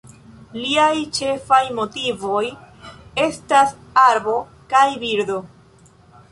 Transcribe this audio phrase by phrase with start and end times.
[0.61, 2.41] Liaj ĉefaj motivoj
[3.27, 3.77] estas
[4.07, 4.37] arbo
[4.75, 5.41] kaj birdo.